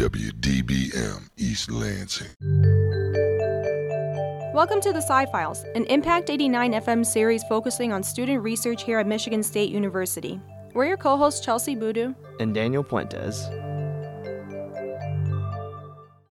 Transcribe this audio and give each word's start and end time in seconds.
WDBM 0.00 1.28
East 1.36 1.70
Lansing. 1.70 2.34
Welcome 4.54 4.80
to 4.80 4.94
the 4.94 5.02
Sci 5.02 5.26
Files, 5.26 5.62
an 5.74 5.84
Impact 5.84 6.30
89 6.30 6.72
FM 6.72 7.04
series 7.04 7.44
focusing 7.44 7.92
on 7.92 8.02
student 8.02 8.42
research 8.42 8.82
here 8.82 8.98
at 8.98 9.06
Michigan 9.06 9.42
State 9.42 9.68
University. 9.68 10.40
We're 10.72 10.86
your 10.86 10.96
co 10.96 11.18
hosts, 11.18 11.44
Chelsie 11.44 11.78
Boudou 11.78 12.14
and 12.40 12.54
Daniel 12.54 12.82
Puentes. 12.82 13.46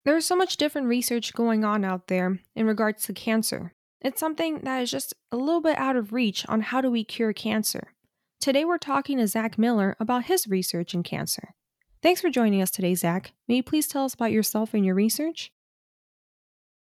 There 0.05 0.17
is 0.17 0.25
so 0.25 0.37
much 0.37 0.59
different 0.59 0.87
research 0.87 1.35
going 1.35 1.65
on 1.65 1.85
out 1.85 2.07
there 2.07 2.39
in 2.55 2.67
regards 2.67 3.03
to 3.07 3.13
cancer. 3.13 3.75
It's 4.01 4.21
something 4.21 4.61
that 4.61 4.81
is 4.81 4.93
just 4.93 5.13
a 5.33 5.37
little 5.37 5.61
bit 5.61 5.77
out 5.77 5.97
of 5.97 6.13
reach 6.13 6.47
on 6.49 6.61
how 6.61 6.81
do 6.81 6.89
we 6.89 7.03
cure 7.03 7.33
cancer. 7.33 7.95
Today 8.41 8.65
we're 8.65 8.79
talking 8.79 9.19
to 9.19 9.27
Zach 9.27 9.59
Miller 9.59 9.97
about 9.99 10.27
his 10.27 10.47
research 10.47 10.95
in 10.95 11.03
cancer. 11.03 11.57
Thanks 12.03 12.21
for 12.21 12.29
joining 12.29 12.61
us 12.61 12.71
today, 12.71 12.95
Zach. 12.95 13.33
May 13.49 13.57
you 13.57 13.63
please 13.63 13.89
tell 13.89 14.05
us 14.05 14.13
about 14.13 14.31
yourself 14.31 14.75
and 14.75 14.85
your 14.85 14.95
research? 14.95 15.51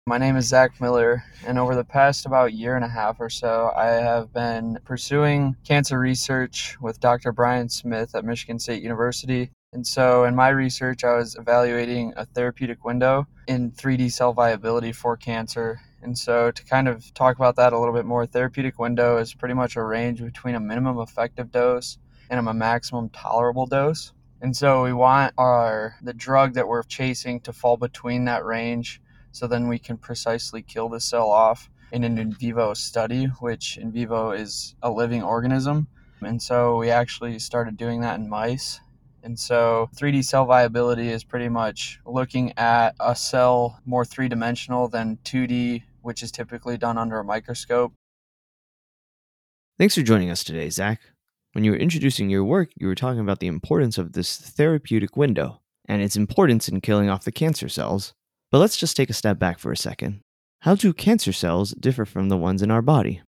My 0.05 0.19
name 0.19 0.35
is 0.35 0.47
Zach 0.47 0.79
Miller, 0.79 1.23
and 1.45 1.57
over 1.57 1.75
the 1.75 1.83
past 1.83 2.25
about 2.25 2.53
year 2.53 2.75
and 2.75 2.85
a 2.85 2.87
half 2.87 3.19
or 3.19 3.29
so, 3.29 3.71
I 3.75 3.85
have 3.85 4.31
been 4.31 4.77
pursuing 4.85 5.55
cancer 5.63 5.99
research 5.99 6.77
with 6.81 6.99
Dr. 6.99 7.31
Brian 7.31 7.67
Smith 7.67 8.13
at 8.15 8.25
Michigan 8.25 8.59
State 8.59 8.83
University. 8.83 9.49
And 9.73 9.85
so, 9.85 10.25
in 10.25 10.35
my 10.35 10.49
research, 10.49 11.03
I 11.03 11.15
was 11.15 11.35
evaluating 11.35 12.13
a 12.15 12.25
therapeutic 12.25 12.83
window 12.83 13.25
in 13.47 13.71
3D 13.71 14.11
cell 14.11 14.33
viability 14.33 14.91
for 14.91 15.17
cancer. 15.17 15.79
And 16.03 16.17
so, 16.17 16.51
to 16.51 16.63
kind 16.65 16.87
of 16.87 17.11
talk 17.15 17.37
about 17.37 17.55
that 17.55 17.73
a 17.73 17.79
little 17.79 17.93
bit 17.93 18.05
more, 18.05 18.25
therapeutic 18.25 18.77
window 18.77 19.17
is 19.17 19.33
pretty 19.33 19.55
much 19.55 19.75
a 19.75 19.83
range 19.83 20.21
between 20.21 20.55
a 20.55 20.59
minimum 20.59 20.99
effective 20.99 21.51
dose 21.51 21.97
and 22.29 22.47
a 22.47 22.53
maximum 22.53 23.09
tolerable 23.09 23.65
dose. 23.65 24.13
And 24.41 24.57
so 24.57 24.83
we 24.83 24.91
want 24.91 25.33
our 25.37 25.95
the 26.01 26.13
drug 26.13 26.55
that 26.55 26.67
we're 26.67 26.83
chasing 26.83 27.39
to 27.41 27.53
fall 27.53 27.77
between 27.77 28.25
that 28.25 28.43
range 28.43 28.99
so 29.31 29.47
then 29.47 29.67
we 29.67 29.77
can 29.77 29.97
precisely 29.97 30.61
kill 30.61 30.89
the 30.89 30.99
cell 30.99 31.29
off 31.29 31.69
in 31.91 32.03
an 32.03 32.17
in 32.17 32.33
vivo 32.33 32.73
study, 32.73 33.25
which 33.39 33.77
in 33.77 33.91
vivo 33.91 34.31
is 34.31 34.75
a 34.81 34.89
living 34.89 35.21
organism. 35.21 35.87
And 36.21 36.41
so 36.41 36.77
we 36.77 36.89
actually 36.89 37.37
started 37.39 37.77
doing 37.77 38.01
that 38.01 38.19
in 38.19 38.29
mice. 38.29 38.79
And 39.23 39.37
so 39.37 39.89
3D 39.95 40.23
cell 40.25 40.45
viability 40.45 41.09
is 41.09 41.23
pretty 41.23 41.49
much 41.49 41.99
looking 42.05 42.57
at 42.57 42.95
a 42.99 43.15
cell 43.15 43.79
more 43.85 44.03
three 44.03 44.27
dimensional 44.27 44.87
than 44.87 45.19
2D, 45.23 45.83
which 46.01 46.23
is 46.23 46.31
typically 46.31 46.77
done 46.77 46.97
under 46.97 47.19
a 47.19 47.23
microscope. 47.23 47.93
Thanks 49.77 49.95
for 49.95 50.01
joining 50.01 50.29
us 50.29 50.43
today, 50.43 50.69
Zach. 50.69 51.10
When 51.53 51.65
you 51.65 51.71
were 51.71 51.77
introducing 51.77 52.29
your 52.29 52.45
work, 52.45 52.69
you 52.77 52.87
were 52.87 52.95
talking 52.95 53.19
about 53.19 53.41
the 53.41 53.47
importance 53.47 53.97
of 53.97 54.13
this 54.13 54.37
therapeutic 54.37 55.17
window 55.17 55.59
and 55.85 56.01
its 56.01 56.15
importance 56.15 56.69
in 56.69 56.79
killing 56.79 57.09
off 57.09 57.25
the 57.25 57.31
cancer 57.31 57.67
cells. 57.67 58.13
But 58.51 58.59
let's 58.59 58.77
just 58.77 58.95
take 58.95 59.09
a 59.09 59.13
step 59.13 59.37
back 59.37 59.59
for 59.59 59.69
a 59.69 59.77
second. 59.77 60.21
How 60.61 60.75
do 60.75 60.93
cancer 60.93 61.33
cells 61.33 61.71
differ 61.71 62.05
from 62.05 62.29
the 62.29 62.37
ones 62.37 62.61
in 62.61 62.71
our 62.71 62.81
body? 62.81 63.21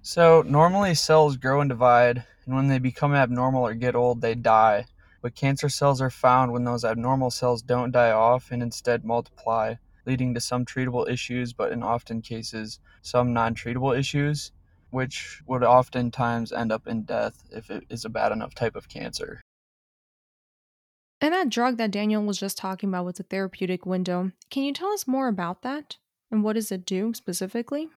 So, 0.00 0.44
normally 0.46 0.94
cells 0.94 1.36
grow 1.36 1.60
and 1.60 1.68
divide, 1.68 2.24
and 2.46 2.54
when 2.54 2.68
they 2.68 2.78
become 2.78 3.14
abnormal 3.14 3.66
or 3.66 3.74
get 3.74 3.96
old, 3.96 4.20
they 4.20 4.36
die. 4.36 4.86
But 5.20 5.34
cancer 5.34 5.68
cells 5.68 6.00
are 6.00 6.10
found 6.10 6.52
when 6.52 6.62
those 6.62 6.84
abnormal 6.84 7.32
cells 7.32 7.62
don't 7.62 7.90
die 7.90 8.12
off 8.12 8.52
and 8.52 8.62
instead 8.62 9.04
multiply, 9.04 9.74
leading 10.06 10.34
to 10.34 10.40
some 10.40 10.64
treatable 10.64 11.10
issues, 11.10 11.52
but 11.52 11.72
in 11.72 11.82
often 11.82 12.22
cases, 12.22 12.78
some 13.02 13.32
non 13.32 13.56
treatable 13.56 13.98
issues 13.98 14.52
which 14.90 15.42
would 15.46 15.62
oftentimes 15.62 16.52
end 16.52 16.72
up 16.72 16.86
in 16.86 17.02
death 17.02 17.44
if 17.50 17.70
it 17.70 17.84
is 17.90 18.04
a 18.04 18.08
bad 18.08 18.32
enough 18.32 18.54
type 18.54 18.76
of 18.76 18.88
cancer. 18.88 19.40
And 21.20 21.34
that 21.34 21.48
drug 21.48 21.78
that 21.78 21.90
Daniel 21.90 22.22
was 22.22 22.38
just 22.38 22.56
talking 22.56 22.88
about 22.88 23.04
with 23.04 23.16
the 23.16 23.24
therapeutic 23.24 23.84
window, 23.84 24.30
can 24.50 24.62
you 24.62 24.72
tell 24.72 24.92
us 24.92 25.06
more 25.06 25.28
about 25.28 25.62
that? 25.62 25.96
And 26.30 26.44
what 26.44 26.52
does 26.52 26.70
it 26.70 26.86
do 26.86 27.12
specifically? 27.14 27.88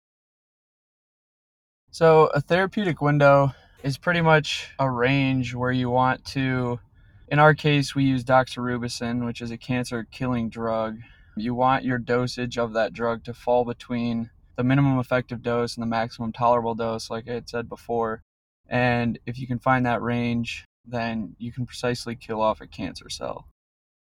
So, 1.91 2.27
a 2.27 2.41
therapeutic 2.41 3.01
window 3.01 3.53
is 3.83 3.97
pretty 3.97 4.21
much 4.21 4.69
a 4.79 4.89
range 4.89 5.53
where 5.53 5.71
you 5.71 5.89
want 5.89 6.23
to, 6.25 6.79
in 7.27 7.37
our 7.37 7.53
case, 7.53 7.93
we 7.93 8.05
use 8.05 8.23
doxorubicin, 8.23 9.25
which 9.25 9.41
is 9.41 9.51
a 9.51 9.57
cancer 9.57 10.07
killing 10.09 10.49
drug. 10.49 10.99
You 11.35 11.53
want 11.53 11.83
your 11.83 11.97
dosage 11.97 12.57
of 12.57 12.73
that 12.73 12.93
drug 12.93 13.23
to 13.25 13.33
fall 13.33 13.65
between 13.65 14.29
the 14.61 14.67
minimum 14.67 14.99
effective 14.99 15.41
dose 15.41 15.75
and 15.75 15.81
the 15.81 15.87
maximum 15.87 16.31
tolerable 16.31 16.75
dose, 16.75 17.09
like 17.09 17.27
I 17.27 17.33
had 17.33 17.49
said 17.49 17.67
before. 17.67 18.21
And 18.69 19.17
if 19.25 19.39
you 19.39 19.47
can 19.47 19.57
find 19.57 19.87
that 19.87 20.03
range, 20.03 20.65
then 20.85 21.35
you 21.39 21.51
can 21.51 21.65
precisely 21.65 22.15
kill 22.15 22.39
off 22.39 22.61
a 22.61 22.67
cancer 22.67 23.09
cell. 23.09 23.47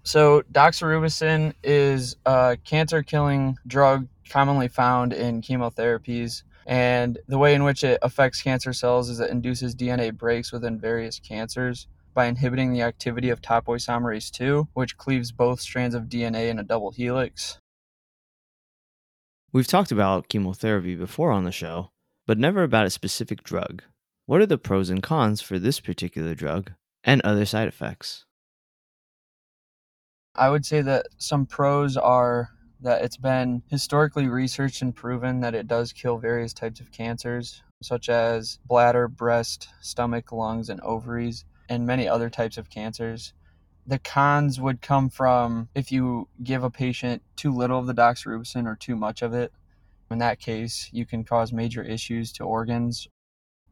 So, 0.04 0.42
doxorubicin 0.52 1.54
is 1.62 2.16
a 2.26 2.58
cancer 2.64 3.02
killing 3.02 3.56
drug 3.66 4.08
commonly 4.28 4.68
found 4.68 5.14
in 5.14 5.40
chemotherapies. 5.40 6.42
And 6.66 7.18
the 7.28 7.38
way 7.38 7.54
in 7.54 7.64
which 7.64 7.82
it 7.82 7.98
affects 8.02 8.42
cancer 8.42 8.74
cells 8.74 9.08
is 9.08 9.20
it 9.20 9.30
induces 9.30 9.74
DNA 9.74 10.14
breaks 10.14 10.52
within 10.52 10.78
various 10.78 11.18
cancers 11.18 11.86
by 12.12 12.26
inhibiting 12.26 12.74
the 12.74 12.82
activity 12.82 13.30
of 13.30 13.40
topoisomerase 13.40 14.30
2, 14.30 14.68
which 14.74 14.98
cleaves 14.98 15.32
both 15.32 15.62
strands 15.62 15.94
of 15.94 16.10
DNA 16.10 16.50
in 16.50 16.58
a 16.58 16.62
double 16.62 16.90
helix. 16.90 17.58
We've 19.54 19.66
talked 19.66 19.92
about 19.92 20.28
chemotherapy 20.28 20.94
before 20.94 21.30
on 21.30 21.44
the 21.44 21.52
show, 21.52 21.90
but 22.26 22.38
never 22.38 22.62
about 22.62 22.86
a 22.86 22.90
specific 22.90 23.42
drug. 23.42 23.82
What 24.24 24.40
are 24.40 24.46
the 24.46 24.56
pros 24.56 24.88
and 24.88 25.02
cons 25.02 25.42
for 25.42 25.58
this 25.58 25.78
particular 25.78 26.34
drug 26.34 26.72
and 27.04 27.20
other 27.20 27.44
side 27.44 27.68
effects? 27.68 28.24
I 30.34 30.48
would 30.48 30.64
say 30.64 30.80
that 30.80 31.08
some 31.18 31.44
pros 31.44 31.98
are 31.98 32.48
that 32.80 33.04
it's 33.04 33.18
been 33.18 33.62
historically 33.68 34.26
researched 34.26 34.80
and 34.80 34.96
proven 34.96 35.40
that 35.40 35.54
it 35.54 35.68
does 35.68 35.92
kill 35.92 36.16
various 36.16 36.54
types 36.54 36.80
of 36.80 36.90
cancers, 36.90 37.62
such 37.82 38.08
as 38.08 38.58
bladder, 38.64 39.06
breast, 39.06 39.68
stomach, 39.82 40.32
lungs, 40.32 40.70
and 40.70 40.80
ovaries, 40.80 41.44
and 41.68 41.86
many 41.86 42.08
other 42.08 42.30
types 42.30 42.56
of 42.56 42.70
cancers. 42.70 43.34
The 43.84 43.98
cons 43.98 44.60
would 44.60 44.80
come 44.80 45.10
from 45.10 45.68
if 45.74 45.90
you 45.90 46.28
give 46.42 46.62
a 46.62 46.70
patient 46.70 47.22
too 47.34 47.52
little 47.52 47.80
of 47.80 47.86
the 47.86 47.94
doxorubicin 47.94 48.66
or 48.66 48.76
too 48.76 48.94
much 48.94 49.22
of 49.22 49.34
it. 49.34 49.52
In 50.10 50.18
that 50.18 50.38
case, 50.38 50.88
you 50.92 51.04
can 51.04 51.24
cause 51.24 51.52
major 51.52 51.82
issues 51.82 52.32
to 52.34 52.44
organs. 52.44 53.08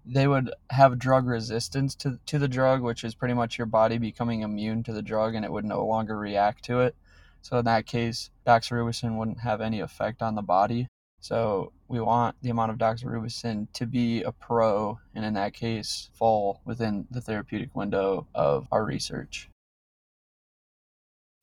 They 0.04 0.26
would 0.26 0.52
have 0.70 0.98
drug 0.98 1.26
resistance 1.26 1.94
to, 1.96 2.18
to 2.26 2.38
the 2.38 2.48
drug, 2.48 2.82
which 2.82 3.04
is 3.04 3.14
pretty 3.14 3.34
much 3.34 3.58
your 3.58 3.66
body 3.66 3.98
becoming 3.98 4.40
immune 4.40 4.82
to 4.84 4.92
the 4.92 5.02
drug 5.02 5.34
and 5.34 5.44
it 5.44 5.52
would 5.52 5.64
no 5.64 5.86
longer 5.86 6.16
react 6.16 6.64
to 6.64 6.80
it. 6.80 6.96
So, 7.42 7.58
in 7.58 7.64
that 7.66 7.86
case, 7.86 8.30
doxorubicin 8.46 9.16
wouldn't 9.16 9.40
have 9.40 9.60
any 9.60 9.80
effect 9.80 10.22
on 10.22 10.34
the 10.34 10.42
body. 10.42 10.88
So, 11.20 11.72
we 11.86 12.00
want 12.00 12.36
the 12.42 12.50
amount 12.50 12.72
of 12.72 12.78
doxorubicin 12.78 13.68
to 13.74 13.86
be 13.86 14.22
a 14.22 14.32
pro, 14.32 14.98
and 15.14 15.24
in 15.24 15.34
that 15.34 15.54
case, 15.54 16.10
fall 16.14 16.62
within 16.64 17.06
the 17.10 17.20
therapeutic 17.20 17.76
window 17.76 18.26
of 18.34 18.66
our 18.72 18.84
research. 18.84 19.49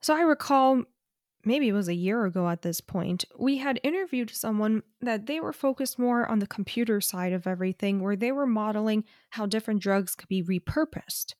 So 0.07 0.15
I 0.15 0.21
recall 0.21 0.83
maybe 1.43 1.67
it 1.67 1.73
was 1.73 1.89
a 1.89 1.93
year 1.93 2.23
ago 2.23 2.47
at 2.47 2.61
this 2.61 2.79
point, 2.79 3.25
we 3.37 3.57
had 3.57 3.81
interviewed 3.83 4.29
someone 4.33 4.83
that 5.01 5.25
they 5.25 5.41
were 5.41 5.51
focused 5.51 5.99
more 5.99 6.25
on 6.25 6.39
the 6.39 6.47
computer 6.47 7.01
side 7.01 7.33
of 7.33 7.45
everything, 7.45 7.99
where 7.99 8.15
they 8.15 8.31
were 8.31 8.47
modeling 8.47 9.03
how 9.31 9.45
different 9.45 9.81
drugs 9.81 10.15
could 10.15 10.29
be 10.29 10.41
repurposed. 10.41 11.33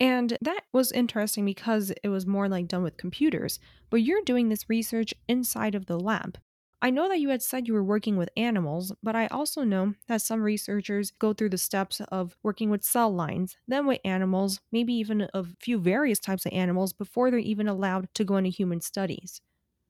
And 0.00 0.38
that 0.40 0.62
was 0.72 0.90
interesting 0.90 1.44
because 1.44 1.92
it 2.02 2.08
was 2.08 2.24
more 2.24 2.48
like 2.48 2.66
done 2.66 2.82
with 2.82 2.96
computers, 2.96 3.60
but 3.90 4.00
you're 4.00 4.22
doing 4.22 4.48
this 4.48 4.70
research 4.70 5.12
inside 5.28 5.74
of 5.74 5.84
the 5.84 6.00
lab. 6.00 6.38
I 6.84 6.90
know 6.90 7.08
that 7.08 7.18
you 7.18 7.30
had 7.30 7.42
said 7.42 7.66
you 7.66 7.72
were 7.72 7.82
working 7.82 8.16
with 8.18 8.28
animals, 8.36 8.92
but 9.02 9.16
I 9.16 9.26
also 9.28 9.64
know 9.64 9.94
that 10.06 10.20
some 10.20 10.42
researchers 10.42 11.10
go 11.12 11.32
through 11.32 11.48
the 11.48 11.58
steps 11.58 12.00
of 12.12 12.36
working 12.42 12.68
with 12.70 12.84
cell 12.84 13.10
lines, 13.10 13.56
then 13.66 13.86
with 13.86 14.00
animals, 14.04 14.60
maybe 14.70 14.92
even 14.92 15.28
a 15.34 15.44
few 15.60 15.80
various 15.80 16.20
types 16.20 16.44
of 16.46 16.52
animals 16.52 16.92
before 16.92 17.30
they're 17.30 17.40
even 17.40 17.68
allowed 17.68 18.12
to 18.14 18.24
go 18.24 18.36
into 18.36 18.50
human 18.50 18.82
studies. 18.82 19.40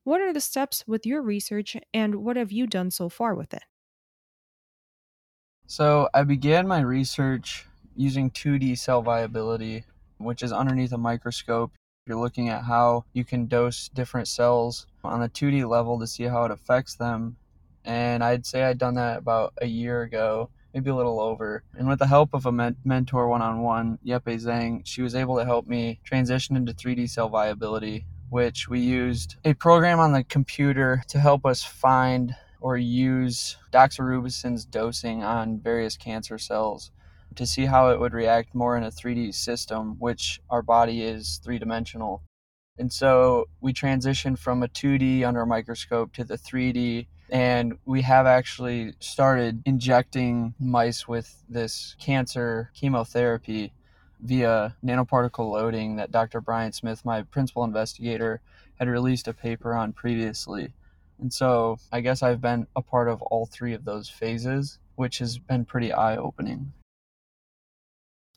What 0.04 0.20
are 0.20 0.32
the 0.34 0.40
steps 0.40 0.84
with 0.86 1.06
your 1.06 1.22
research 1.22 1.76
and 1.94 2.16
what 2.16 2.36
have 2.36 2.52
you 2.52 2.66
done 2.66 2.90
so 2.92 3.08
far 3.08 3.34
with 3.34 3.54
it? 3.54 3.64
So, 5.66 6.08
I 6.14 6.24
began 6.24 6.66
my 6.66 6.80
research 6.80 7.66
using 7.94 8.30
2D 8.30 8.74
cell 8.76 9.02
viability, 9.02 9.84
which 10.18 10.42
is 10.42 10.52
underneath 10.52 10.92
a 10.92 10.98
microscope 10.98 11.72
you're 12.06 12.18
looking 12.18 12.50
at 12.50 12.64
how 12.64 13.04
you 13.14 13.24
can 13.24 13.46
dose 13.46 13.88
different 13.88 14.28
cells 14.28 14.86
on 15.02 15.20
the 15.20 15.28
2D 15.28 15.66
level 15.66 15.98
to 15.98 16.06
see 16.06 16.24
how 16.24 16.44
it 16.44 16.50
affects 16.50 16.96
them. 16.96 17.36
And 17.84 18.22
I'd 18.22 18.44
say 18.44 18.62
I'd 18.62 18.78
done 18.78 18.94
that 18.96 19.18
about 19.18 19.54
a 19.62 19.66
year 19.66 20.02
ago, 20.02 20.50
maybe 20.74 20.90
a 20.90 20.94
little 20.94 21.18
over. 21.18 21.62
And 21.78 21.88
with 21.88 21.98
the 21.98 22.06
help 22.06 22.34
of 22.34 22.44
a 22.44 22.52
men- 22.52 22.76
mentor 22.84 23.28
one 23.28 23.40
on 23.40 23.62
one, 23.62 23.98
Yepe 24.04 24.38
Zhang, 24.38 24.82
she 24.84 25.00
was 25.00 25.14
able 25.14 25.38
to 25.38 25.46
help 25.46 25.66
me 25.66 26.00
transition 26.04 26.56
into 26.56 26.74
3D 26.74 27.08
cell 27.08 27.30
viability, 27.30 28.04
which 28.28 28.68
we 28.68 28.80
used 28.80 29.36
a 29.44 29.54
program 29.54 29.98
on 29.98 30.12
the 30.12 30.24
computer 30.24 31.02
to 31.08 31.18
help 31.18 31.46
us 31.46 31.64
find 31.64 32.34
or 32.60 32.76
use 32.76 33.56
doxorubicin's 33.72 34.66
dosing 34.66 35.22
on 35.22 35.58
various 35.58 35.96
cancer 35.96 36.36
cells 36.36 36.90
to 37.36 37.46
see 37.46 37.66
how 37.66 37.90
it 37.90 38.00
would 38.00 38.12
react 38.12 38.54
more 38.54 38.76
in 38.76 38.84
a 38.84 38.90
3D 38.90 39.34
system, 39.34 39.96
which 39.98 40.40
our 40.50 40.62
body 40.62 41.02
is 41.02 41.40
three 41.44 41.58
dimensional. 41.58 42.22
And 42.78 42.92
so 42.92 43.46
we 43.60 43.72
transitioned 43.72 44.38
from 44.38 44.62
a 44.62 44.68
2D 44.68 45.24
under 45.26 45.42
a 45.42 45.46
microscope 45.46 46.12
to 46.14 46.24
the 46.24 46.36
3D 46.36 47.06
and 47.30 47.78
we 47.84 48.02
have 48.02 48.26
actually 48.26 48.94
started 49.00 49.62
injecting 49.64 50.54
mice 50.60 51.08
with 51.08 51.42
this 51.48 51.96
cancer 51.98 52.70
chemotherapy 52.74 53.72
via 54.20 54.76
nanoparticle 54.84 55.50
loading 55.50 55.96
that 55.96 56.10
Dr. 56.10 56.40
Brian 56.40 56.72
Smith, 56.72 57.04
my 57.04 57.22
principal 57.22 57.64
investigator, 57.64 58.40
had 58.78 58.88
released 58.88 59.28
a 59.28 59.32
paper 59.32 59.74
on 59.74 59.92
previously. 59.92 60.74
And 61.20 61.32
so 61.32 61.78
I 61.92 62.00
guess 62.00 62.22
I've 62.22 62.40
been 62.40 62.66
a 62.76 62.82
part 62.82 63.08
of 63.08 63.22
all 63.22 63.46
three 63.46 63.72
of 63.72 63.84
those 63.84 64.08
phases, 64.08 64.78
which 64.96 65.18
has 65.18 65.38
been 65.38 65.64
pretty 65.64 65.92
eye 65.92 66.16
opening. 66.16 66.72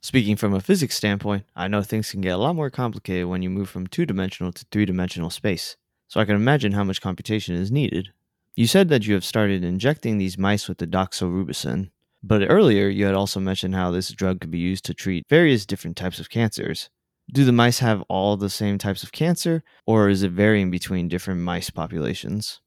Speaking 0.08 0.38
from 0.38 0.54
a 0.54 0.62
physics 0.62 0.96
standpoint, 0.96 1.44
I 1.54 1.68
know 1.68 1.84
things 1.84 2.12
can 2.12 2.22
get 2.22 2.30
a 2.30 2.38
lot 2.38 2.56
more 2.56 2.70
complicated 2.70 3.26
when 3.26 3.42
you 3.42 3.50
move 3.50 3.68
from 3.68 3.88
two 3.88 4.06
dimensional 4.06 4.54
to 4.54 4.66
three 4.72 4.86
dimensional 4.86 5.30
space, 5.30 5.76
so 6.08 6.22
I 6.22 6.24
can 6.24 6.38
imagine 6.38 6.72
how 6.72 6.86
much 6.86 7.02
computation 7.02 7.56
is 7.56 7.74
needed. 7.74 8.14
You 8.56 8.68
said 8.68 8.88
that 8.88 9.06
you 9.06 9.16
have 9.16 9.26
started 9.26 9.66
injecting 9.66 10.18
these 10.18 10.38
mice 10.38 10.70
with 10.70 10.78
the 10.78 10.88
doxorubicin, 10.88 11.90
but 12.24 12.50
earlier 12.50 12.88
you 12.88 13.04
had 13.04 13.16
also 13.16 13.42
mentioned 13.42 13.76
how 13.76 13.92
this 13.92 14.10
drug 14.12 14.40
could 14.40 14.50
be 14.50 14.60
used 14.60 14.86
to 14.86 14.94
treat 14.94 15.26
various 15.28 15.66
different 15.66 15.98
types 15.98 16.22
of 16.22 16.30
cancers. 16.30 16.90
Do 17.34 17.44
the 17.44 17.52
mice 17.52 17.80
have 17.80 18.02
all 18.04 18.38
the 18.38 18.50
same 18.50 18.78
types 18.78 19.04
of 19.04 19.12
cancer, 19.12 19.62
or 19.86 20.08
is 20.08 20.24
it 20.24 20.32
varying 20.32 20.72
between 20.72 21.10
different 21.10 21.42
mice 21.42 21.70
populations? 21.70 22.62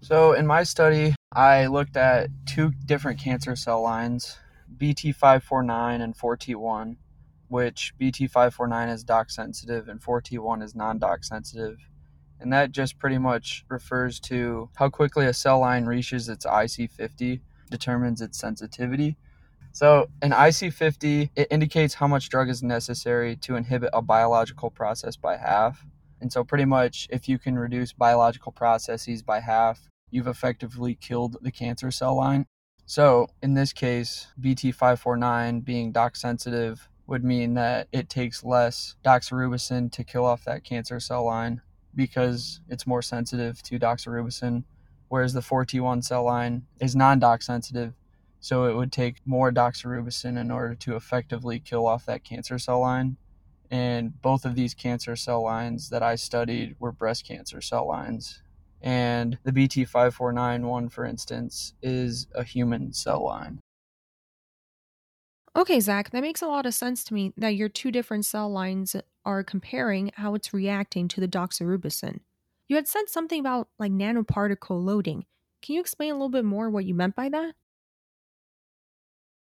So, 0.00 0.34
in 0.34 0.46
my 0.46 0.62
study, 0.62 1.16
I 1.32 1.66
looked 1.66 1.96
at 1.96 2.30
two 2.46 2.70
different 2.86 3.18
cancer 3.18 3.56
cell 3.56 3.82
lines, 3.82 4.38
BT549 4.78 6.02
and 6.02 6.16
4T1, 6.16 6.96
which 7.48 7.94
BT549 8.00 8.92
is 8.92 9.04
dox 9.04 9.34
sensitive 9.34 9.88
and 9.88 10.00
4T1 10.00 10.62
is 10.62 10.74
non 10.74 10.98
dox 10.98 11.28
sensitive 11.28 11.78
and 12.40 12.52
that 12.52 12.72
just 12.72 12.98
pretty 12.98 13.18
much 13.18 13.64
refers 13.68 14.20
to 14.20 14.68
how 14.74 14.88
quickly 14.88 15.26
a 15.26 15.32
cell 15.32 15.60
line 15.60 15.86
reaches 15.86 16.28
its 16.28 16.44
IC50 16.44 17.40
determines 17.70 18.20
its 18.20 18.38
sensitivity. 18.38 19.16
So, 19.72 20.08
an 20.22 20.30
IC50 20.30 21.30
it 21.34 21.48
indicates 21.50 21.94
how 21.94 22.06
much 22.06 22.28
drug 22.28 22.48
is 22.48 22.62
necessary 22.62 23.36
to 23.36 23.56
inhibit 23.56 23.90
a 23.92 24.02
biological 24.02 24.70
process 24.70 25.16
by 25.16 25.36
half. 25.36 25.84
And 26.20 26.32
so 26.32 26.44
pretty 26.44 26.64
much 26.64 27.08
if 27.10 27.28
you 27.28 27.38
can 27.38 27.58
reduce 27.58 27.92
biological 27.92 28.52
processes 28.52 29.22
by 29.22 29.40
half, 29.40 29.88
you've 30.10 30.28
effectively 30.28 30.94
killed 30.94 31.36
the 31.40 31.50
cancer 31.50 31.90
cell 31.90 32.16
line. 32.16 32.46
So, 32.86 33.28
in 33.42 33.54
this 33.54 33.72
case, 33.72 34.28
BT549 34.40 35.64
being 35.64 35.90
dox 35.90 36.20
sensitive 36.20 36.88
would 37.06 37.24
mean 37.24 37.54
that 37.54 37.88
it 37.92 38.08
takes 38.08 38.44
less 38.44 38.96
doxorubicin 39.04 39.90
to 39.92 40.04
kill 40.04 40.24
off 40.24 40.44
that 40.44 40.64
cancer 40.64 41.00
cell 41.00 41.24
line 41.24 41.62
because 41.94 42.60
it's 42.68 42.86
more 42.86 43.02
sensitive 43.02 43.62
to 43.62 43.78
doxorubicin, 43.78 44.64
whereas 45.08 45.32
the 45.32 45.40
4T1 45.40 46.04
cell 46.04 46.24
line 46.24 46.66
is 46.80 46.94
non 46.96 47.18
dox 47.18 47.46
sensitive. 47.46 47.94
So 48.40 48.64
it 48.64 48.74
would 48.74 48.92
take 48.92 49.26
more 49.26 49.50
doxorubicin 49.50 50.38
in 50.38 50.50
order 50.50 50.74
to 50.74 50.96
effectively 50.96 51.60
kill 51.60 51.86
off 51.86 52.04
that 52.06 52.24
cancer 52.24 52.58
cell 52.58 52.80
line. 52.80 53.16
And 53.70 54.20
both 54.20 54.44
of 54.44 54.54
these 54.54 54.74
cancer 54.74 55.16
cell 55.16 55.42
lines 55.42 55.88
that 55.88 56.02
I 56.02 56.16
studied 56.16 56.76
were 56.78 56.92
breast 56.92 57.26
cancer 57.26 57.62
cell 57.62 57.88
lines. 57.88 58.42
And 58.84 59.38
the 59.44 59.50
BT5491, 59.50 60.92
for 60.92 61.06
instance, 61.06 61.72
is 61.82 62.26
a 62.34 62.44
human 62.44 62.92
cell 62.92 63.24
line. 63.24 63.60
Okay, 65.56 65.80
Zach, 65.80 66.10
that 66.10 66.20
makes 66.20 66.42
a 66.42 66.46
lot 66.46 66.66
of 66.66 66.74
sense 66.74 67.02
to 67.04 67.14
me 67.14 67.32
that 67.38 67.56
your 67.56 67.70
two 67.70 67.90
different 67.90 68.26
cell 68.26 68.50
lines 68.50 68.94
are 69.24 69.42
comparing 69.42 70.12
how 70.16 70.34
it's 70.34 70.52
reacting 70.52 71.08
to 71.08 71.20
the 71.20 71.28
doxorubicin. 71.28 72.20
You 72.68 72.76
had 72.76 72.86
said 72.86 73.08
something 73.08 73.40
about 73.40 73.68
like 73.78 73.90
nanoparticle 73.90 74.84
loading. 74.84 75.24
Can 75.62 75.76
you 75.76 75.80
explain 75.80 76.10
a 76.10 76.14
little 76.14 76.28
bit 76.28 76.44
more 76.44 76.68
what 76.68 76.84
you 76.84 76.94
meant 76.94 77.16
by 77.16 77.30
that? 77.30 77.54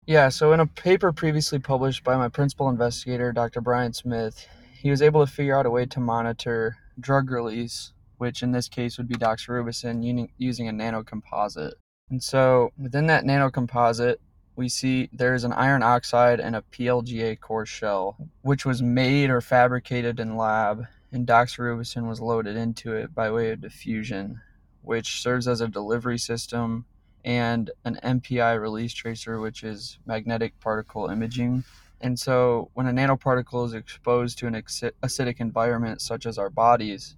Yeah, 0.05 0.29
so 0.29 0.53
in 0.53 0.59
a 0.59 0.67
paper 0.67 1.11
previously 1.11 1.57
published 1.57 2.03
by 2.03 2.15
my 2.15 2.27
principal 2.27 2.69
investigator, 2.69 3.31
Dr. 3.31 3.61
Brian 3.61 3.93
Smith, 3.93 4.47
he 4.73 4.91
was 4.91 5.01
able 5.01 5.25
to 5.25 5.31
figure 5.31 5.57
out 5.57 5.65
a 5.65 5.71
way 5.71 5.87
to 5.87 5.99
monitor 5.99 6.77
drug 6.99 7.31
release, 7.31 7.93
which 8.21 8.43
in 8.43 8.51
this 8.51 8.69
case 8.69 8.99
would 8.99 9.07
be 9.07 9.15
doxorubicin, 9.15 10.29
using 10.37 10.69
a 10.69 10.71
nanocomposite. 10.71 11.73
And 12.11 12.21
so 12.21 12.71
within 12.77 13.07
that 13.07 13.23
nanocomposite, 13.23 14.17
we 14.55 14.69
see 14.69 15.09
there's 15.11 15.43
an 15.43 15.53
iron 15.53 15.81
oxide 15.81 16.39
and 16.39 16.55
a 16.55 16.63
PLGA 16.71 17.39
core 17.39 17.65
shell, 17.65 18.15
which 18.43 18.63
was 18.63 18.79
made 18.79 19.31
or 19.31 19.41
fabricated 19.41 20.19
in 20.19 20.37
lab, 20.37 20.85
and 21.11 21.25
doxorubicin 21.25 22.07
was 22.07 22.21
loaded 22.21 22.57
into 22.57 22.93
it 22.93 23.15
by 23.15 23.31
way 23.31 23.49
of 23.49 23.61
diffusion, 23.61 24.39
which 24.83 25.23
serves 25.23 25.47
as 25.47 25.59
a 25.59 25.67
delivery 25.67 26.19
system 26.19 26.85
and 27.25 27.71
an 27.85 27.97
MPI 28.03 28.61
release 28.61 28.93
tracer, 28.93 29.39
which 29.39 29.63
is 29.63 29.97
magnetic 30.05 30.59
particle 30.59 31.07
imaging. 31.07 31.63
And 31.99 32.19
so, 32.19 32.69
when 32.75 32.85
a 32.85 32.91
nanoparticle 32.91 33.65
is 33.65 33.73
exposed 33.73 34.37
to 34.39 34.47
an 34.47 34.53
acidic 34.53 35.39
environment 35.39 36.01
such 36.01 36.27
as 36.27 36.37
our 36.37 36.51
bodies, 36.51 37.15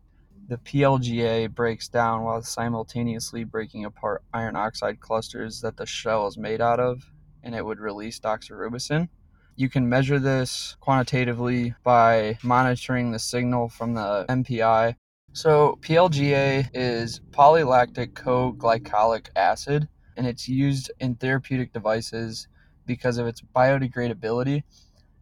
the 0.47 0.57
PLGA 0.57 1.53
breaks 1.53 1.87
down 1.87 2.23
while 2.23 2.41
simultaneously 2.41 3.43
breaking 3.43 3.85
apart 3.85 4.23
iron 4.33 4.55
oxide 4.55 4.99
clusters 4.99 5.61
that 5.61 5.77
the 5.77 5.85
shell 5.85 6.27
is 6.27 6.37
made 6.37 6.61
out 6.61 6.79
of 6.79 7.09
and 7.43 7.55
it 7.55 7.63
would 7.65 7.79
release 7.79 8.19
doxorubicin. 8.19 9.07
You 9.55 9.69
can 9.69 9.87
measure 9.87 10.19
this 10.19 10.75
quantitatively 10.79 11.75
by 11.83 12.37
monitoring 12.43 13.11
the 13.11 13.19
signal 13.19 13.69
from 13.69 13.93
the 13.93 14.25
MPI. 14.27 14.95
So, 15.33 15.77
PLGA 15.81 16.69
is 16.73 17.21
polylactic 17.31 18.13
co-glycolic 18.13 19.27
acid, 19.35 19.87
and 20.17 20.27
it's 20.27 20.47
used 20.47 20.91
in 20.99 21.15
therapeutic 21.15 21.73
devices 21.73 22.47
because 22.85 23.17
of 23.17 23.27
its 23.27 23.41
biodegradability. 23.55 24.63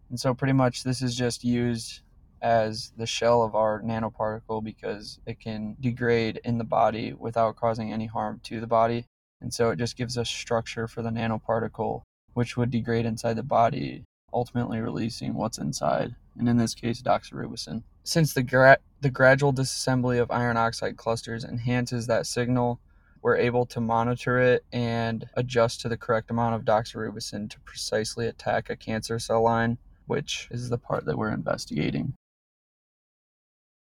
And 0.09 0.19
so, 0.19 0.33
pretty 0.33 0.53
much, 0.53 0.83
this 0.83 1.01
is 1.01 1.15
just 1.15 1.43
used 1.43 2.01
as 2.41 2.91
the 2.97 3.05
shell 3.05 3.43
of 3.43 3.55
our 3.55 3.81
nanoparticle 3.81 4.63
because 4.63 5.19
it 5.25 5.39
can 5.39 5.77
degrade 5.79 6.41
in 6.43 6.57
the 6.57 6.63
body 6.63 7.13
without 7.13 7.55
causing 7.55 7.91
any 7.91 8.07
harm 8.07 8.39
to 8.43 8.59
the 8.59 8.67
body. 8.67 9.05
And 9.41 9.53
so, 9.53 9.69
it 9.71 9.79
just 9.79 9.97
gives 9.97 10.17
us 10.17 10.29
structure 10.29 10.87
for 10.87 11.01
the 11.01 11.09
nanoparticle 11.09 12.03
which 12.33 12.57
would 12.57 12.71
degrade 12.71 13.05
inside 13.05 13.35
the 13.35 13.43
body, 13.43 14.03
ultimately 14.33 14.79
releasing 14.79 15.33
what's 15.33 15.57
inside, 15.57 16.15
and 16.37 16.47
in 16.47 16.57
this 16.57 16.73
case, 16.73 17.01
doxorubicin. 17.01 17.83
Since 18.03 18.33
the, 18.33 18.43
gra- 18.43 18.79
the 19.01 19.09
gradual 19.09 19.53
disassembly 19.53 20.19
of 20.21 20.31
iron 20.31 20.57
oxide 20.57 20.97
clusters 20.97 21.43
enhances 21.43 22.07
that 22.07 22.25
signal, 22.25 22.79
we're 23.21 23.37
able 23.37 23.65
to 23.67 23.79
monitor 23.79 24.39
it 24.39 24.65
and 24.71 25.29
adjust 25.35 25.81
to 25.81 25.89
the 25.89 25.97
correct 25.97 26.31
amount 26.31 26.55
of 26.55 26.65
doxorubicin 26.65 27.49
to 27.51 27.59
precisely 27.61 28.27
attack 28.27 28.69
a 28.69 28.75
cancer 28.75 29.19
cell 29.19 29.43
line, 29.43 29.77
which 30.07 30.47
is 30.49 30.69
the 30.69 30.77
part 30.77 31.05
that 31.05 31.17
we're 31.17 31.31
investigating. 31.31 32.13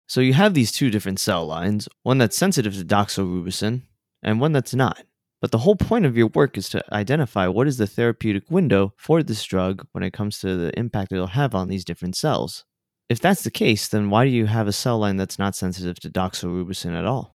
So 0.06 0.20
you 0.20 0.34
have 0.34 0.54
these 0.54 0.72
two 0.72 0.90
different 0.90 1.18
cell 1.18 1.46
lines, 1.46 1.88
one 2.02 2.18
that's 2.18 2.36
sensitive 2.36 2.74
to 2.74 2.84
doxorubicin 2.84 3.82
and 4.22 4.40
one 4.40 4.52
that's 4.52 4.74
not. 4.74 5.02
But 5.40 5.50
the 5.50 5.58
whole 5.58 5.76
point 5.76 6.06
of 6.06 6.16
your 6.16 6.28
work 6.28 6.56
is 6.56 6.68
to 6.70 6.82
identify 6.94 7.46
what 7.46 7.66
is 7.66 7.76
the 7.76 7.86
therapeutic 7.86 8.50
window 8.50 8.94
for 8.96 9.22
this 9.22 9.44
drug 9.44 9.86
when 9.92 10.02
it 10.02 10.12
comes 10.12 10.38
to 10.40 10.56
the 10.56 10.78
impact 10.78 11.12
it'll 11.12 11.28
have 11.28 11.54
on 11.54 11.68
these 11.68 11.84
different 11.84 12.16
cells. 12.16 12.64
If 13.08 13.20
that's 13.20 13.42
the 13.42 13.50
case, 13.50 13.86
then 13.86 14.10
why 14.10 14.24
do 14.24 14.30
you 14.30 14.46
have 14.46 14.66
a 14.66 14.72
cell 14.72 14.98
line 14.98 15.16
that's 15.16 15.38
not 15.38 15.54
sensitive 15.54 16.00
to 16.00 16.10
doxorubicin 16.10 16.98
at 16.98 17.04
all? 17.04 17.36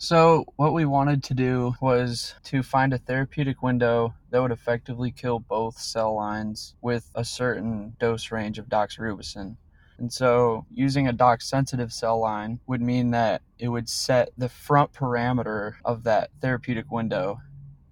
So, 0.00 0.44
what 0.56 0.74
we 0.74 0.84
wanted 0.84 1.24
to 1.24 1.34
do 1.34 1.74
was 1.80 2.34
to 2.44 2.62
find 2.62 2.92
a 2.92 2.98
therapeutic 2.98 3.62
window 3.62 4.14
that 4.30 4.40
would 4.40 4.52
effectively 4.52 5.10
kill 5.10 5.40
both 5.40 5.78
cell 5.78 6.14
lines 6.14 6.76
with 6.82 7.10
a 7.14 7.24
certain 7.24 7.96
dose 7.98 8.30
range 8.30 8.58
of 8.58 8.66
doxorubicin. 8.66 9.56
And 9.98 10.12
so 10.12 10.64
using 10.72 11.08
a 11.08 11.12
dox 11.12 11.48
sensitive 11.48 11.92
cell 11.92 12.20
line 12.20 12.60
would 12.66 12.80
mean 12.80 13.10
that 13.10 13.42
it 13.58 13.68
would 13.68 13.88
set 13.88 14.30
the 14.38 14.48
front 14.48 14.92
parameter 14.92 15.74
of 15.84 16.04
that 16.04 16.30
therapeutic 16.40 16.90
window. 16.90 17.40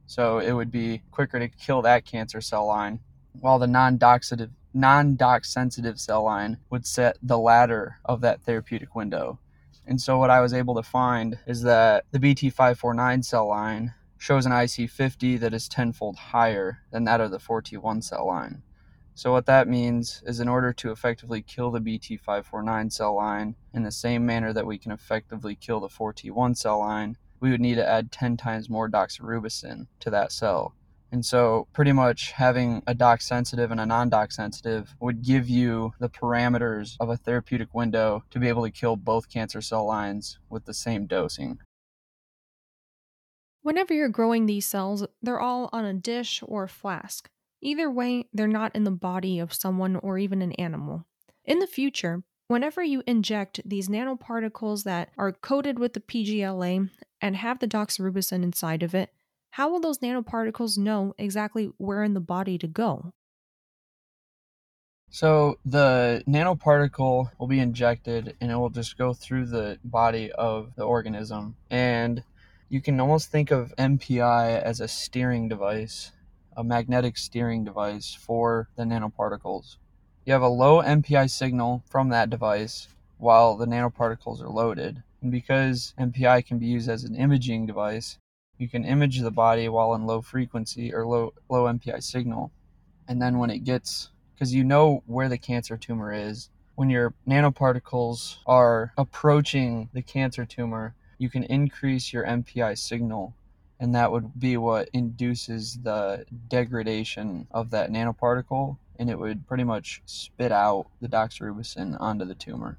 So 0.06 0.38
it 0.38 0.52
would 0.52 0.70
be 0.70 1.02
quicker 1.10 1.38
to 1.40 1.48
kill 1.48 1.82
that 1.82 2.04
cancer 2.04 2.40
cell 2.40 2.66
line, 2.66 3.00
while 3.40 3.58
the 3.58 3.66
non 3.66 3.98
doxative 3.98 4.50
non-dox 4.76 5.50
sensitive 5.50 5.98
cell 5.98 6.25
line 6.25 6.58
would 6.68 6.86
set 6.86 7.16
the 7.22 7.38
latter 7.38 7.98
of 8.04 8.20
that 8.20 8.42
therapeutic 8.42 8.94
window. 8.94 9.38
And 9.86 10.00
so 10.00 10.18
what 10.18 10.28
I 10.28 10.40
was 10.40 10.52
able 10.52 10.75
to 10.75 10.82
find 10.82 11.38
is 11.46 11.62
that 11.62 12.04
the 12.10 12.18
BT549 12.18 13.25
cell 13.25 13.48
line 13.48 13.94
shows 14.18 14.44
an 14.44 14.52
IC50 14.52 15.40
that 15.40 15.54
is 15.54 15.68
tenfold 15.68 16.16
higher 16.16 16.82
than 16.90 17.04
that 17.04 17.20
of 17.20 17.30
the 17.30 17.38
4T1 17.38 18.04
cell 18.04 18.26
line. 18.26 18.62
So 19.16 19.32
what 19.32 19.46
that 19.46 19.66
means 19.66 20.23
is 20.26 20.40
in 20.40 20.49
order 20.49 20.75
to 20.75 20.90
effectively 20.90 21.40
kill 21.40 21.70
the 21.70 21.80
BT549 21.80 22.92
cell 22.92 23.14
line 23.16 23.56
in 23.73 23.82
the 23.82 23.90
same 23.90 24.26
manner 24.26 24.52
that 24.52 24.66
we 24.66 24.76
can 24.76 24.92
effectively 24.92 25.56
kill 25.56 25.80
the 25.80 25.88
4T1 25.88 26.54
cell 26.54 26.80
line, 26.80 27.16
we 27.40 27.50
would 27.50 27.62
need 27.62 27.76
to 27.76 27.88
add 27.88 28.12
10 28.12 28.37
times 28.37 28.68
more 28.68 28.90
doxorubicin 28.90 29.87
to 30.00 30.11
that 30.11 30.32
cell. 30.32 30.75
And 31.11 31.25
so, 31.25 31.66
pretty 31.73 31.92
much 31.92 32.32
having 32.32 32.82
a 32.87 32.92
dox 32.92 33.26
sensitive 33.26 33.70
and 33.70 33.80
a 33.80 33.87
non 33.87 34.11
dox 34.11 34.37
sensitive 34.37 34.94
would 35.00 35.23
give 35.23 35.49
you 35.49 35.94
the 35.99 36.11
parameters 36.11 36.96
of 37.00 37.08
a 37.08 37.16
therapeutic 37.16 37.73
window 37.73 38.23
to 38.32 38.38
be 38.38 38.49
able 38.49 38.64
to 38.64 38.70
kill 38.70 38.96
both 38.96 39.30
cancer 39.30 39.62
cell 39.62 39.87
lines 39.87 40.38
with 40.50 40.66
the 40.66 40.75
same 40.75 41.06
dosing. 41.06 41.61
Whenever 43.62 43.94
you're 43.94 44.11
growing 44.11 44.44
these 44.44 44.66
cells, 44.66 45.06
they're 45.23 45.40
all 45.40 45.70
on 45.73 45.87
a 45.87 45.94
dish 45.94 46.42
or 46.46 46.68
flask. 46.68 47.30
Either 47.60 47.90
way, 47.90 48.28
they're 48.32 48.46
not 48.46 48.75
in 48.75 48.84
the 48.84 48.90
body 48.90 49.38
of 49.38 49.52
someone 49.52 49.96
or 49.96 50.18
even 50.18 50.42
an 50.42 50.52
animal. 50.52 51.04
In 51.44 51.58
the 51.58 51.66
future, 51.66 52.22
whenever 52.48 52.82
you 52.82 53.02
inject 53.06 53.60
these 53.64 53.88
nanoparticles 53.88 54.84
that 54.84 55.10
are 55.16 55.32
coated 55.32 55.78
with 55.78 55.94
the 55.94 56.00
PGLA 56.00 56.90
and 57.20 57.36
have 57.36 57.58
the 57.58 57.68
doxorubicin 57.68 58.42
inside 58.42 58.82
of 58.82 58.94
it, 58.94 59.10
how 59.50 59.70
will 59.70 59.80
those 59.80 59.98
nanoparticles 59.98 60.76
know 60.76 61.14
exactly 61.18 61.70
where 61.78 62.02
in 62.02 62.14
the 62.14 62.20
body 62.20 62.58
to 62.58 62.66
go? 62.66 63.12
So 65.08 65.58
the 65.64 66.22
nanoparticle 66.28 67.30
will 67.38 67.46
be 67.46 67.60
injected 67.60 68.36
and 68.40 68.50
it 68.50 68.56
will 68.56 68.70
just 68.70 68.98
go 68.98 69.14
through 69.14 69.46
the 69.46 69.78
body 69.82 70.30
of 70.32 70.75
the 70.76 70.82
organism. 70.82 71.56
And 71.70 72.22
you 72.68 72.82
can 72.82 73.00
almost 73.00 73.30
think 73.30 73.50
of 73.50 73.75
MPI 73.78 74.60
as 74.60 74.80
a 74.80 74.88
steering 74.88 75.48
device, 75.48 76.12
a 76.56 76.64
magnetic 76.64 77.18
steering 77.18 77.64
device 77.64 78.14
for 78.14 78.68
the 78.76 78.84
nanoparticles. 78.84 79.76
You 80.25 80.32
have 80.32 80.42
a 80.42 80.48
low 80.48 80.82
MPI 80.82 81.30
signal 81.30 81.84
from 81.86 82.08
that 82.08 82.30
device 82.30 82.88
while 83.18 83.56
the 83.56 83.66
nanoparticles 83.66 84.40
are 84.40 84.48
loaded. 84.48 85.02
And 85.20 85.30
because 85.30 85.94
MPI 85.98 86.46
can 86.46 86.58
be 86.58 86.66
used 86.66 86.88
as 86.88 87.04
an 87.04 87.14
imaging 87.14 87.66
device, 87.66 88.18
you 88.58 88.68
can 88.68 88.84
image 88.84 89.20
the 89.20 89.30
body 89.30 89.68
while 89.68 89.94
in 89.94 90.06
low 90.06 90.22
frequency 90.22 90.94
or 90.94 91.06
low 91.06 91.34
low 91.48 91.64
MPI 91.64 92.02
signal. 92.02 92.50
And 93.06 93.20
then 93.20 93.38
when 93.38 93.50
it 93.50 93.64
gets 93.64 94.10
because 94.34 94.54
you 94.54 94.64
know 94.64 95.02
where 95.06 95.28
the 95.28 95.38
cancer 95.38 95.76
tumor 95.76 96.12
is, 96.12 96.50
when 96.75 96.90
your 96.90 97.14
nanoparticles 97.26 98.38
are 98.46 98.92
approaching 98.96 99.88
the 99.92 100.02
cancer 100.02 100.44
tumor, 100.44 100.94
you 101.18 101.28
can 101.30 101.44
increase 101.44 102.12
your 102.12 102.25
MPI 102.25 102.78
signal 102.78 103.34
and 103.78 103.95
that 103.95 104.11
would 104.11 104.38
be 104.38 104.56
what 104.56 104.88
induces 104.92 105.78
the 105.83 106.25
degradation 106.49 107.47
of 107.50 107.71
that 107.71 107.90
nanoparticle 107.90 108.78
and 108.99 109.11
it 109.11 109.18
would 109.18 109.47
pretty 109.47 109.64
much 109.64 110.02
spit 110.06 110.52
out 110.52 110.87
the 111.00 111.09
doxorubicin 111.09 112.00
onto 112.00 112.25
the 112.25 112.35
tumor. 112.35 112.78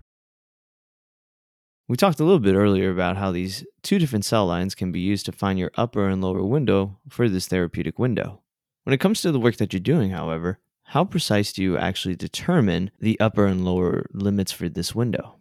We 1.88 1.96
talked 1.96 2.20
a 2.20 2.24
little 2.24 2.40
bit 2.40 2.56
earlier 2.56 2.90
about 2.92 3.18
how 3.18 3.32
these 3.32 3.66
two 3.82 3.98
different 3.98 4.26
cell 4.26 4.46
lines 4.46 4.76
can 4.76 4.92
be 4.92 5.00
used 5.00 5.26
to 5.28 5.32
find 5.32 5.58
your 5.58 5.72
upper 5.76 6.10
and 6.10 6.22
lower 6.22 6.44
window 6.44 7.00
for 7.08 7.30
this 7.30 7.48
therapeutic 7.48 7.98
window. 7.98 8.42
When 8.84 8.94
it 8.94 9.00
comes 9.00 9.22
to 9.22 9.32
the 9.32 9.40
work 9.40 9.58
that 9.58 9.72
you're 9.72 9.80
doing, 9.80 10.12
however, 10.12 10.60
how 10.84 11.06
precise 11.06 11.54
do 11.54 11.62
you 11.62 11.78
actually 11.78 12.16
determine 12.16 12.92
the 13.00 13.20
upper 13.20 13.46
and 13.46 13.64
lower 13.64 14.06
limits 14.14 14.52
for 14.52 14.68
this 14.68 14.96
window? 14.96 15.36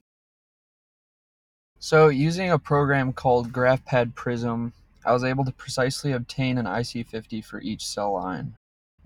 So, 1.79 2.09
using 2.09 2.51
a 2.51 2.59
program 2.59 3.13
called 3.13 3.53
GraphPad 3.53 4.15
Prism, 4.15 4.73
I 5.07 5.13
was 5.13 5.25
able 5.25 5.45
to 5.45 5.53
precisely 5.53 6.13
obtain 6.13 6.59
an 6.59 6.67
IC50 6.67 7.45
for 7.45 7.61
each 7.61 7.87
cell 7.87 8.13
line 8.13 8.55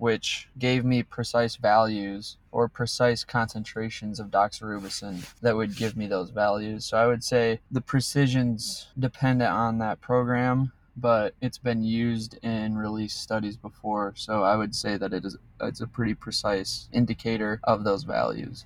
which 0.00 0.48
gave 0.58 0.82
me 0.82 1.02
precise 1.02 1.56
values 1.56 2.38
or 2.52 2.68
precise 2.68 3.22
concentrations 3.22 4.18
of 4.18 4.28
doxorubicin 4.28 5.22
that 5.42 5.54
would 5.54 5.76
give 5.76 5.94
me 5.94 6.06
those 6.06 6.30
values. 6.30 6.86
So 6.86 6.96
I 6.96 7.06
would 7.06 7.22
say 7.22 7.60
the 7.70 7.82
precision's 7.82 8.86
dependent 8.98 9.52
on 9.52 9.78
that 9.78 10.00
program, 10.00 10.72
but 10.96 11.34
it's 11.42 11.58
been 11.58 11.84
used 11.84 12.38
in 12.42 12.78
release 12.78 13.12
studies 13.12 13.58
before. 13.58 14.14
So 14.16 14.42
I 14.42 14.56
would 14.56 14.74
say 14.74 14.96
that 14.96 15.12
it 15.12 15.26
is 15.26 15.36
it's 15.60 15.82
a 15.82 15.86
pretty 15.86 16.14
precise 16.14 16.88
indicator 16.94 17.60
of 17.64 17.84
those 17.84 18.04
values. 18.04 18.64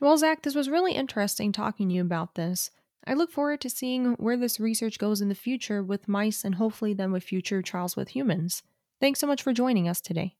Well, 0.00 0.18
Zach, 0.18 0.42
this 0.42 0.56
was 0.56 0.68
really 0.68 0.94
interesting 0.94 1.52
talking 1.52 1.88
to 1.88 1.94
you 1.94 2.02
about 2.02 2.34
this. 2.34 2.72
I 3.08 3.14
look 3.14 3.30
forward 3.30 3.62
to 3.62 3.70
seeing 3.70 4.12
where 4.16 4.36
this 4.36 4.60
research 4.60 4.98
goes 4.98 5.22
in 5.22 5.30
the 5.30 5.34
future 5.34 5.82
with 5.82 6.08
mice 6.08 6.44
and 6.44 6.56
hopefully 6.56 6.92
then 6.92 7.10
with 7.10 7.24
future 7.24 7.62
trials 7.62 7.96
with 7.96 8.10
humans. 8.10 8.62
Thanks 9.00 9.18
so 9.18 9.26
much 9.26 9.42
for 9.42 9.54
joining 9.54 9.88
us 9.88 10.02
today. 10.02 10.34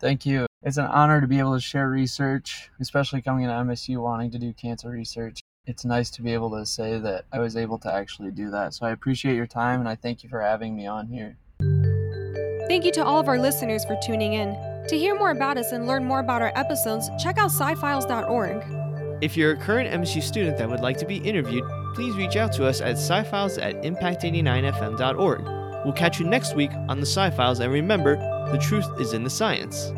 Thank 0.00 0.26
you. 0.26 0.46
It's 0.64 0.76
an 0.76 0.86
honor 0.86 1.20
to 1.20 1.28
be 1.28 1.38
able 1.38 1.54
to 1.54 1.60
share 1.60 1.88
research, 1.88 2.68
especially 2.80 3.22
coming 3.22 3.44
into 3.44 3.54
MSU 3.54 3.98
wanting 3.98 4.32
to 4.32 4.40
do 4.40 4.52
cancer 4.52 4.90
research. 4.90 5.38
It's 5.66 5.84
nice 5.84 6.10
to 6.10 6.22
be 6.22 6.32
able 6.32 6.50
to 6.58 6.66
say 6.66 6.98
that 6.98 7.26
I 7.32 7.38
was 7.38 7.56
able 7.56 7.78
to 7.78 7.94
actually 7.94 8.32
do 8.32 8.50
that. 8.50 8.74
So 8.74 8.86
I 8.86 8.90
appreciate 8.90 9.36
your 9.36 9.46
time 9.46 9.78
and 9.78 9.88
I 9.88 9.94
thank 9.94 10.24
you 10.24 10.28
for 10.28 10.40
having 10.40 10.74
me 10.74 10.88
on 10.88 11.06
here. 11.06 11.36
Thank 12.66 12.84
you 12.84 12.90
to 12.90 13.04
all 13.04 13.20
of 13.20 13.28
our 13.28 13.38
listeners 13.38 13.84
for 13.84 13.96
tuning 14.02 14.32
in. 14.32 14.56
To 14.88 14.98
hear 14.98 15.14
more 15.14 15.30
about 15.30 15.58
us 15.58 15.70
and 15.70 15.86
learn 15.86 16.04
more 16.04 16.18
about 16.18 16.42
our 16.42 16.50
episodes, 16.56 17.08
check 17.22 17.38
out 17.38 17.52
scifiles.org. 17.52 19.22
If 19.22 19.36
you're 19.36 19.52
a 19.52 19.56
current 19.56 19.88
MSU 19.88 20.20
student 20.20 20.58
that 20.58 20.68
would 20.68 20.80
like 20.80 20.98
to 20.98 21.06
be 21.06 21.18
interviewed, 21.18 21.64
please 21.94 22.16
reach 22.16 22.36
out 22.36 22.52
to 22.54 22.66
us 22.66 22.80
at 22.80 22.98
scifiles 22.98 23.58
at 23.58 23.82
impact89fm.org. 23.82 25.44
We'll 25.84 25.94
catch 25.94 26.18
you 26.18 26.26
next 26.26 26.54
week 26.54 26.70
on 26.88 27.00
the 27.00 27.06
Sci 27.06 27.30
Files, 27.30 27.60
and 27.60 27.72
remember, 27.72 28.16
the 28.50 28.58
truth 28.58 28.86
is 28.98 29.12
in 29.12 29.22
the 29.22 29.30
science. 29.30 29.92